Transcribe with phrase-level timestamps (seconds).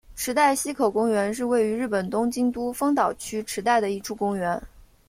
[0.15, 4.59] 池袋西口公园是位于日本东京都丰岛区池袋的一处公园。